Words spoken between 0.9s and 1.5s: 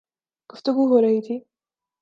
ہو رہی تھی